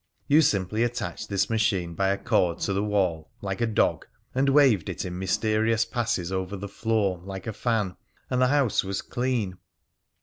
You 0.27 0.41
simply 0.41 0.81
attached 0.81 1.29
this 1.29 1.47
machine 1.47 1.93
by 1.93 2.07
a 2.07 2.17
cord 2.17 2.57
to 2.61 2.73
the 2.73 2.81
wall, 2.81 3.29
like 3.43 3.61
a 3.61 3.67
dog, 3.67 4.07
and 4.33 4.49
waved 4.49 4.89
it 4.89 5.05
in 5.05 5.19
mysterious 5.19 5.85
passes 5.85 6.31
over 6.31 6.57
the 6.57 6.67
floor, 6.67 7.21
like 7.23 7.45
a 7.45 7.53
fan, 7.53 7.95
and 8.27 8.41
the 8.41 8.47
house 8.47 8.83
was 8.83 9.03
clean! 9.03 9.59